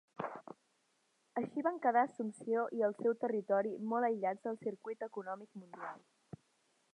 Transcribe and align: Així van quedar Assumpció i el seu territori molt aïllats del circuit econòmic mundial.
Així 1.41 1.65
van 1.67 1.77
quedar 1.83 2.01
Assumpció 2.09 2.63
i 2.77 2.81
el 2.87 2.95
seu 3.03 3.15
territori 3.25 3.75
molt 3.93 4.09
aïllats 4.09 4.49
del 4.49 4.59
circuit 4.65 5.07
econòmic 5.11 5.63
mundial. 5.63 6.03